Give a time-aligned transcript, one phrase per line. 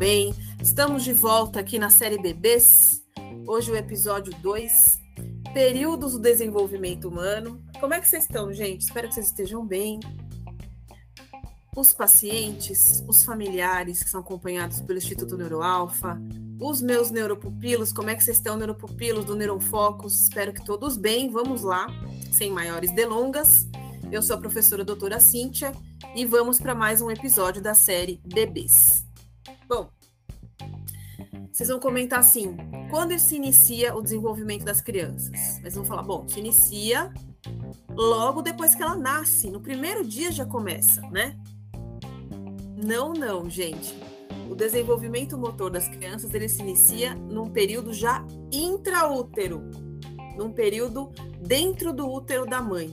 [0.00, 0.34] bem?
[0.62, 3.02] Estamos de volta aqui na série Bebês.
[3.46, 4.98] Hoje o episódio 2,
[5.52, 7.62] Períodos do Desenvolvimento Humano.
[7.78, 8.80] Como é que vocês estão, gente?
[8.80, 10.00] Espero que vocês estejam bem.
[11.76, 16.18] Os pacientes, os familiares que são acompanhados pelo Instituto Neuroalfa,
[16.58, 20.18] os meus neuropupilos, como é que vocês estão, neuropupilos do Neuronfocus?
[20.18, 21.28] Espero que todos bem.
[21.28, 21.86] Vamos lá,
[22.32, 23.68] sem maiores delongas.
[24.10, 25.74] Eu sou a professora doutora Cíntia
[26.16, 29.09] e vamos para mais um episódio da série Bebês.
[29.70, 29.88] Bom,
[31.52, 32.56] vocês vão comentar assim:
[32.90, 35.60] quando se inicia o desenvolvimento das crianças?
[35.60, 37.14] Eles vão falar: bom, se inicia
[37.88, 41.38] logo depois que ela nasce, no primeiro dia já começa, né?
[42.84, 43.94] Não, não, gente.
[44.50, 49.70] O desenvolvimento motor das crianças ele se inicia num período já intraútero,
[50.36, 52.92] num período dentro do útero da mãe.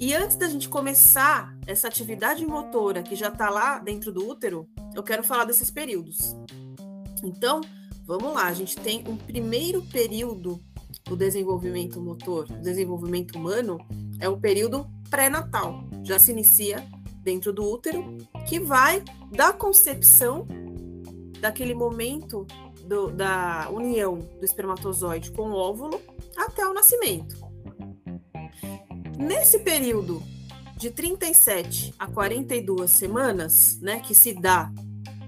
[0.00, 4.68] E antes da gente começar essa atividade motora que já está lá dentro do útero,
[4.94, 6.36] eu quero falar desses períodos.
[7.24, 7.60] Então,
[8.06, 10.60] vamos lá, a gente tem um primeiro período
[11.04, 13.78] do desenvolvimento motor, do desenvolvimento humano,
[14.20, 15.82] é o período pré-natal.
[16.04, 16.86] Já se inicia
[17.22, 18.18] dentro do útero,
[18.48, 19.02] que vai
[19.32, 20.46] da concepção
[21.40, 22.46] daquele momento
[22.86, 26.00] do, da união do espermatozoide com o óvulo
[26.36, 27.47] até o nascimento.
[29.28, 30.22] Nesse período
[30.78, 34.72] de 37 a 42 semanas, né, que se dá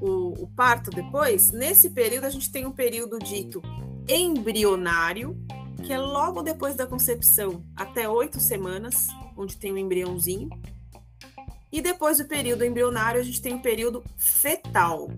[0.00, 3.60] o, o parto depois, nesse período a gente tem um período dito
[4.08, 5.36] embrionário,
[5.84, 10.48] que é logo depois da concepção, até oito semanas, onde tem um embriãozinho.
[11.70, 15.10] E depois do período embrionário, a gente tem o período fetal.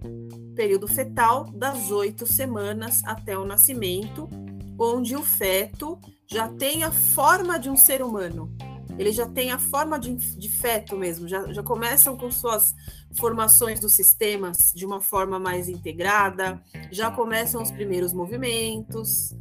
[0.57, 4.29] Período fetal das oito semanas até o nascimento,
[4.77, 8.53] onde o feto já tem a forma de um ser humano.
[8.99, 12.75] Ele já tem a forma de, de feto mesmo, já, já começam com suas
[13.17, 19.35] formações dos sistemas de uma forma mais integrada, já começam os primeiros movimentos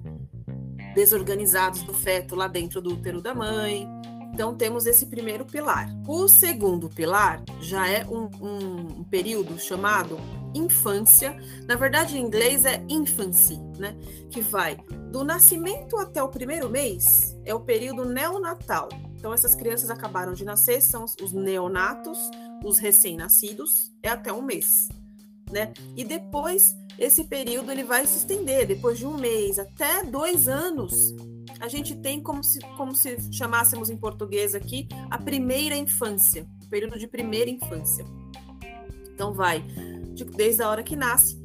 [0.94, 3.88] desorganizados do feto lá dentro do útero da mãe.
[4.34, 5.90] Então, temos esse primeiro pilar.
[6.08, 10.18] O segundo pilar já é um, um, um período chamado
[10.54, 11.36] infância.
[11.68, 13.96] Na verdade, em inglês é infancy, né?
[14.30, 14.78] Que vai
[15.12, 18.88] do nascimento até o primeiro mês, é o período neonatal.
[19.22, 22.18] Então, essas crianças acabaram de nascer, são os neonatos,
[22.66, 24.90] os recém-nascidos, é até um mês,
[25.52, 25.72] né?
[25.96, 31.16] E depois, esse período ele vai se estender, depois de um mês até dois anos,
[31.60, 36.98] a gente tem como se, como se chamássemos em português aqui, a primeira infância, período
[36.98, 38.04] de primeira infância.
[39.14, 39.62] Então, vai
[40.16, 41.40] de, desde a hora que nasce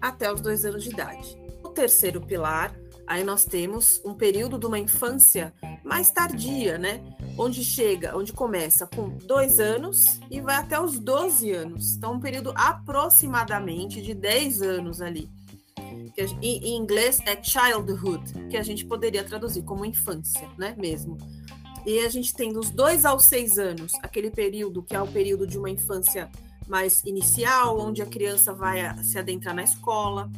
[0.00, 1.38] até os dois anos de idade.
[1.62, 5.54] O terceiro pilar, aí nós temos um período de uma infância
[5.84, 7.02] mais tardia, né?
[7.36, 11.96] Onde chega, onde começa com dois anos e vai até os 12 anos.
[11.96, 15.30] Então, um período aproximadamente de 10 anos ali.
[16.14, 20.74] Que em, inglês é childhood, que a gente poderia traduzir como infância, né?
[20.78, 21.16] Mesmo.
[21.86, 25.46] E a gente tem dos dois aos seis anos, aquele período que é o período
[25.46, 26.30] de uma infância
[26.68, 30.30] mais inicial, onde a criança vai se adentrar na escola,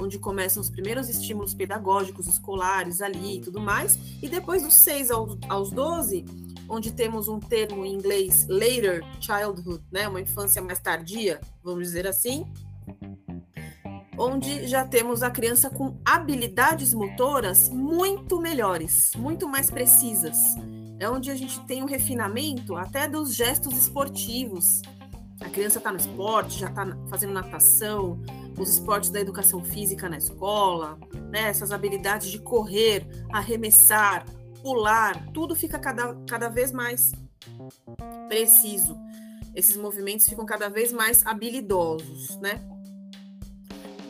[0.00, 5.10] onde começam os primeiros estímulos pedagógicos escolares ali e tudo mais, e depois dos 6
[5.10, 6.24] aos, aos 12,
[6.68, 12.06] onde temos um termo em inglês later childhood, né, uma infância mais tardia, vamos dizer
[12.06, 12.46] assim,
[14.20, 20.36] onde já temos a criança com habilidades motoras muito melhores, muito mais precisas.
[20.98, 24.82] É onde a gente tem um refinamento até dos gestos esportivos.
[25.40, 28.20] A criança está no esporte, já está fazendo natação,
[28.60, 30.98] os esportes da educação física na escola,
[31.30, 34.26] né, essas habilidades de correr, arremessar,
[34.62, 37.12] pular, tudo fica cada, cada vez mais
[38.28, 38.96] preciso.
[39.54, 42.60] Esses movimentos ficam cada vez mais habilidosos, né?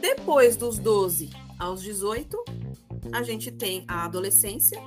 [0.00, 2.44] Depois dos 12 aos 18,
[3.12, 4.80] a gente tem a adolescência.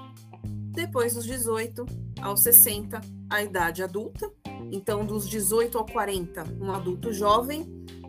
[0.43, 1.85] Depois dos 18
[2.21, 4.31] aos 60, a idade adulta.
[4.71, 7.63] Então, dos 18 ao 40, um adulto jovem,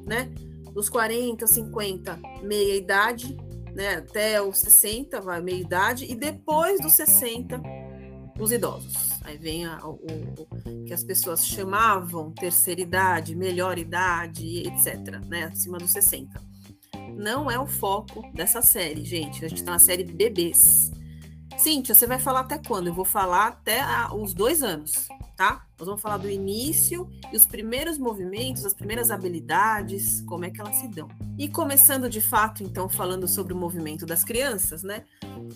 [0.07, 0.33] né?
[0.75, 3.37] Dos 40, 50, meia idade,
[3.73, 7.63] né, até os 60, vai meia idade, e depois dos 60,
[8.39, 9.11] os idosos.
[9.23, 15.45] Aí vem a, o, o, que as pessoas chamavam terceira idade, melhor idade, etc., né,
[15.45, 16.43] acima dos 60.
[17.17, 19.45] Não é o foco dessa série, gente.
[19.45, 20.91] A gente está na série bebês.
[21.57, 22.89] Cíntia, você vai falar até quando?
[22.89, 25.67] Eu vou falar até a, os dois anos tá?
[25.79, 30.61] Nós vamos falar do início e os primeiros movimentos, as primeiras habilidades, como é que
[30.61, 31.09] elas se dão.
[31.39, 35.05] E começando de fato, então, falando sobre o movimento das crianças, né?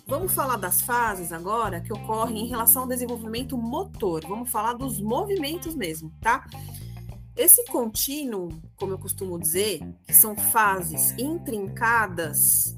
[0.07, 4.23] Vamos falar das fases agora que ocorrem em relação ao desenvolvimento motor.
[4.27, 6.45] Vamos falar dos movimentos mesmo, tá?
[7.37, 12.77] Esse contínuo, como eu costumo dizer, que são fases intrincadas,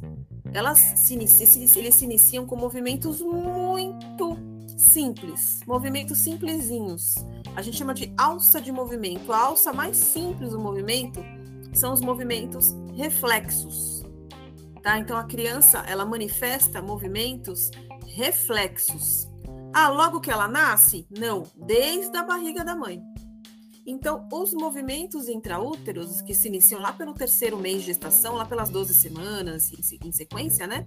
[0.53, 3.90] elas se eles se iniciam com movimentos muito
[4.81, 7.15] simples, movimentos simplesinhos.
[7.55, 9.33] A gente chama de alça de movimento.
[9.33, 11.21] A alça mais simples do movimento
[11.73, 14.03] são os movimentos reflexos.
[14.83, 14.99] Tá?
[14.99, 17.71] Então a criança, ela manifesta movimentos
[18.07, 19.29] reflexos.
[19.73, 21.07] Ah, logo que ela nasce?
[21.17, 23.01] Não, desde a barriga da mãe.
[23.87, 28.69] Então, os movimentos intraúteros, que se iniciam lá pelo terceiro mês de gestação, lá pelas
[28.69, 30.85] 12 semanas, em sequência, né?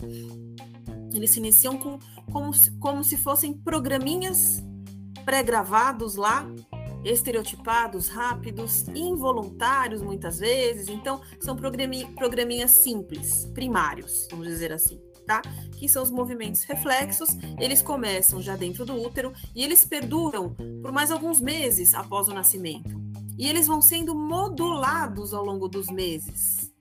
[1.14, 2.00] Eles se iniciam com,
[2.32, 4.64] como, como se fossem programinhas
[5.26, 6.46] pré-gravados lá,
[7.06, 10.88] estereotipados, rápidos, involuntários muitas vezes.
[10.88, 15.42] Então, são programinhas simples, primários, vamos dizer assim tá?
[15.78, 17.30] Que são os movimentos reflexos.
[17.60, 22.34] Eles começam já dentro do útero e eles perduram por mais alguns meses após o
[22.34, 23.02] nascimento.
[23.38, 26.72] E eles vão sendo modulados ao longo dos meses.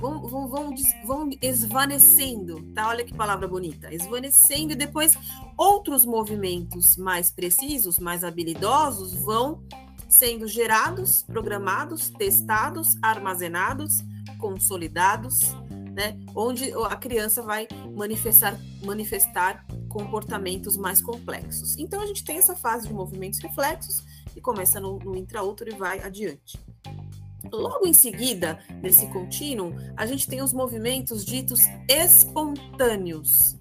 [0.00, 0.74] Vão, vão, vão,
[1.04, 2.88] vão esvanecendo, tá?
[2.88, 3.92] Olha que palavra bonita.
[3.92, 5.14] Esvanecendo e depois
[5.56, 9.62] outros movimentos mais precisos, mais habilidosos vão
[10.08, 13.98] sendo gerados, programados, testados, armazenados,
[14.38, 15.52] consolidados
[15.98, 16.16] né?
[16.32, 21.76] Onde a criança vai manifestar, manifestar comportamentos mais complexos.
[21.76, 24.00] Então a gente tem essa fase de movimentos reflexos
[24.32, 26.56] que começa no, no intraútero e vai adiante.
[27.52, 33.56] Logo em seguida, nesse contínuo, a gente tem os movimentos ditos espontâneos.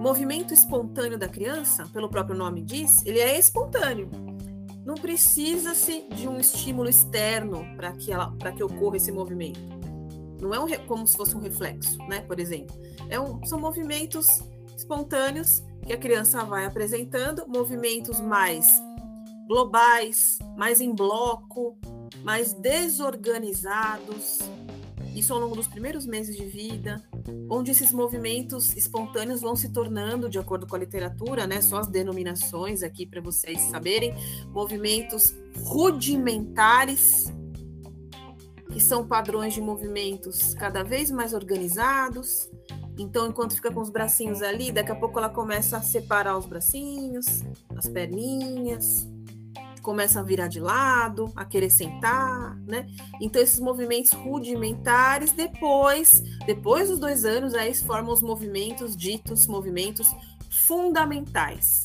[0.00, 4.10] Movimento espontâneo da criança, pelo próprio nome diz, ele é espontâneo.
[4.84, 9.60] Não precisa-se de um estímulo externo para que, ela, que ocorra esse movimento.
[10.40, 12.20] Não é um, como se fosse um reflexo, né?
[12.20, 12.76] Por exemplo.
[13.08, 14.26] É um, são movimentos
[14.76, 18.82] espontâneos que a criança vai apresentando, movimentos mais
[19.46, 21.78] globais, mais em bloco,
[22.22, 24.38] mais desorganizados.
[25.14, 27.00] Isso ao longo dos primeiros meses de vida,
[27.48, 31.86] onde esses movimentos espontâneos vão se tornando, de acordo com a literatura, né, só as
[31.86, 34.12] denominações aqui para vocês saberem,
[34.48, 35.32] movimentos
[35.62, 37.32] rudimentares,
[38.72, 42.50] que são padrões de movimentos cada vez mais organizados.
[42.98, 46.46] Então, enquanto fica com os bracinhos ali, daqui a pouco ela começa a separar os
[46.46, 47.44] bracinhos,
[47.76, 49.06] as perninhas,
[49.84, 52.88] começa a virar de lado, a querer sentar, né?
[53.20, 60.08] Então, esses movimentos rudimentares, depois, depois dos dois anos, aí formam os movimentos ditos movimentos
[60.66, 61.84] fundamentais.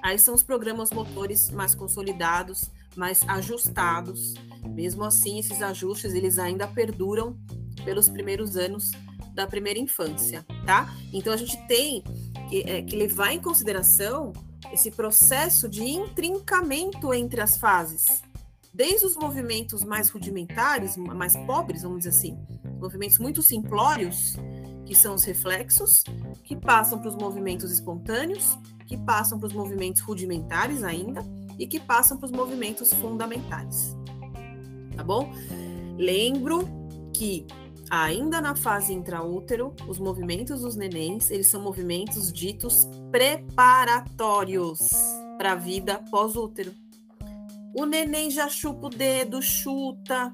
[0.00, 4.34] Aí são os programas motores mais consolidados, mais ajustados.
[4.64, 7.36] Mesmo assim, esses ajustes eles ainda perduram
[7.84, 8.92] pelos primeiros anos
[9.34, 10.94] da primeira infância, tá?
[11.12, 12.04] Então a gente tem
[12.48, 14.32] que, é, que levar em consideração
[14.72, 18.22] esse processo de intrincamento entre as fases,
[18.72, 22.38] desde os movimentos mais rudimentares, mais pobres, vamos dizer assim,
[22.80, 24.36] movimentos muito simplórios,
[24.86, 26.02] que são os reflexos,
[26.44, 31.24] que passam para os movimentos espontâneos, que passam para os movimentos rudimentares ainda,
[31.58, 33.96] e que passam para os movimentos fundamentais.
[34.96, 35.32] Tá bom?
[35.96, 36.66] Lembro
[37.14, 37.46] que
[37.90, 44.78] ainda na fase intraútero, os movimentos dos nenéns, eles são movimentos ditos preparatórios
[45.36, 46.72] para a vida pós-útero.
[47.76, 50.32] O neném já chupa o dedo, chuta,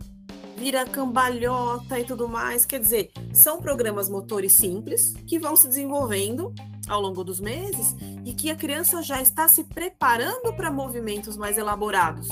[0.57, 2.65] vira cambalhota e tudo mais.
[2.65, 6.55] Quer dizer, são programas motores simples que vão se desenvolvendo
[6.89, 7.95] ao longo dos meses
[8.25, 12.29] e que a criança já está se preparando para movimentos mais elaborados.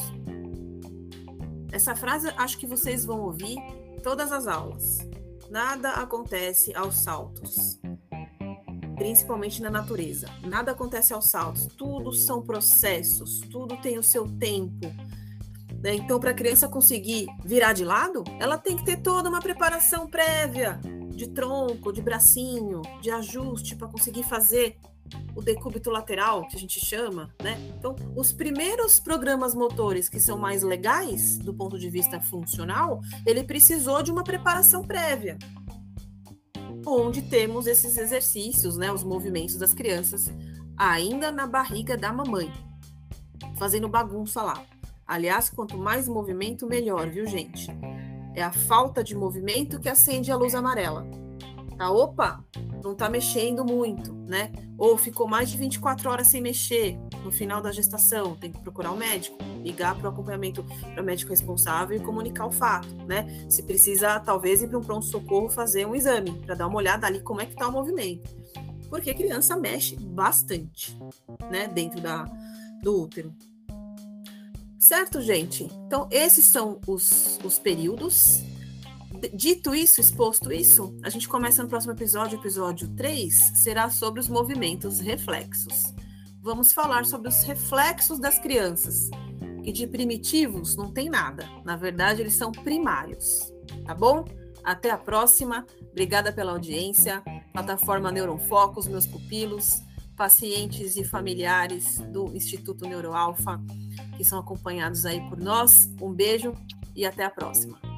[1.70, 3.56] Essa frase acho que vocês vão ouvir
[4.02, 4.98] todas as aulas.
[5.54, 7.80] Nada acontece aos saltos,
[8.96, 10.26] principalmente na natureza.
[10.42, 11.68] Nada acontece aos saltos.
[11.78, 14.88] Tudo são processos, tudo tem o seu tempo.
[15.80, 15.94] Né?
[15.94, 20.08] Então, para a criança conseguir virar de lado, ela tem que ter toda uma preparação
[20.08, 20.80] prévia
[21.10, 24.76] de tronco, de bracinho, de ajuste para conseguir fazer
[25.34, 27.58] o decúbito lateral, que a gente chama, né?
[27.76, 33.42] Então, os primeiros programas motores que são mais legais do ponto de vista funcional, ele
[33.42, 35.38] precisou de uma preparação prévia,
[36.86, 40.30] onde temos esses exercícios, né, os movimentos das crianças
[40.76, 42.52] ainda na barriga da mamãe,
[43.56, 44.62] fazendo bagunça lá.
[45.06, 47.68] Aliás, quanto mais movimento, melhor, viu, gente?
[48.34, 51.06] É a falta de movimento que acende a luz amarela.
[51.76, 51.90] Tá?
[51.90, 52.44] Opa,
[52.84, 54.52] não tá mexendo muito, né?
[54.76, 58.90] Ou ficou mais de 24 horas sem mexer no final da gestação, tem que procurar
[58.90, 62.94] o um médico, ligar para o acompanhamento para o médico responsável e comunicar o fato,
[63.06, 63.46] né?
[63.48, 67.20] Se precisa, talvez, ir para um pronto-socorro fazer um exame, para dar uma olhada ali
[67.20, 68.28] como é que tá o movimento.
[68.90, 70.96] Porque a criança mexe bastante,
[71.50, 71.66] né?
[71.66, 72.24] Dentro da,
[72.82, 73.34] do útero.
[74.78, 75.64] Certo, gente?
[75.86, 78.42] Então, esses são os, os períodos.
[79.32, 84.28] Dito isso, exposto isso, a gente começa no próximo episódio, episódio 3, será sobre os
[84.28, 85.94] movimentos reflexos.
[86.42, 89.08] Vamos falar sobre os reflexos das crianças,
[89.62, 91.48] que de primitivos não tem nada.
[91.64, 93.52] Na verdade, eles são primários.
[93.86, 94.24] Tá bom?
[94.62, 95.66] Até a próxima.
[95.90, 97.22] Obrigada pela audiência.
[97.52, 99.80] Plataforma Neuronfocos, meus pupilos,
[100.16, 103.60] pacientes e familiares do Instituto Neuroalfa,
[104.16, 105.90] que são acompanhados aí por nós.
[106.00, 106.54] Um beijo
[106.94, 107.93] e até a próxima.